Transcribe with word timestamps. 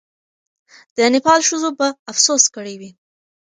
د 0.95 0.97
نېپال 1.13 1.39
ښځو 1.49 1.69
به 1.77 1.87
افسوس 2.11 2.43
کړی 2.55 2.75
وي. 2.79 2.91